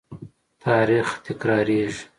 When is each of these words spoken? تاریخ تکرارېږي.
تاریخ 0.63 1.07
تکرارېږي. 1.25 2.03